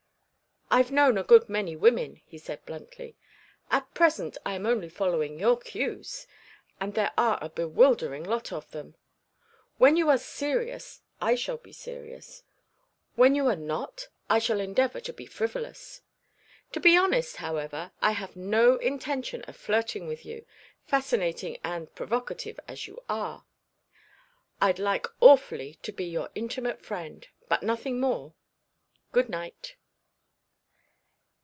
"I've 0.73 0.89
known 0.89 1.17
a 1.17 1.23
good 1.23 1.49
many 1.49 1.75
women," 1.75 2.21
he 2.25 2.37
said, 2.37 2.65
bluntly. 2.65 3.17
"At 3.69 3.93
present 3.93 4.37
I 4.45 4.53
am 4.53 4.65
only 4.65 4.87
following 4.87 5.37
your 5.37 5.57
cues 5.59 6.27
and 6.79 6.93
there 6.93 7.11
are 7.17 7.37
a 7.41 7.49
bewildering 7.49 8.23
lot 8.23 8.53
of 8.53 8.71
them. 8.71 8.95
When 9.79 9.97
you 9.97 10.07
are 10.09 10.17
serious, 10.17 11.01
I 11.19 11.35
shall 11.35 11.57
be 11.57 11.73
serious. 11.73 12.43
When 13.15 13.35
you 13.35 13.47
are 13.47 13.57
not 13.57 14.07
I 14.29 14.39
shall 14.39 14.61
endeavour 14.61 15.01
to 15.01 15.11
be 15.11 15.25
frivolous. 15.25 16.03
To 16.71 16.79
be 16.79 16.95
honest, 16.95 17.35
however, 17.35 17.91
I 18.01 18.11
have 18.13 18.37
no 18.37 18.77
intention 18.77 19.41
of 19.49 19.57
flirting 19.57 20.07
with 20.07 20.23
you, 20.25 20.45
fascinating 20.85 21.57
and 21.65 21.93
provocative 21.95 22.57
as 22.69 22.87
you 22.87 22.97
are. 23.09 23.45
I'd 24.61 24.79
like 24.79 25.05
awfully 25.19 25.73
to 25.83 25.91
be 25.91 26.05
your 26.05 26.29
intimate 26.33 26.79
friend, 26.81 27.27
but 27.49 27.61
nothing 27.61 27.99
more. 27.99 28.35
Good 29.11 29.27
night." 29.27 29.75